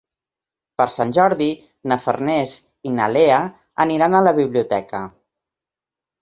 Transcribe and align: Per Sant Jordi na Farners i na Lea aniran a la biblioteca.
Per 0.81 0.85
Sant 0.93 1.11
Jordi 1.17 1.49
na 1.91 1.97
Farners 2.05 2.55
i 2.93 2.95
na 2.95 3.11
Lea 3.17 3.37
aniran 3.87 4.17
a 4.17 4.23
la 4.29 4.35
biblioteca. 4.41 5.05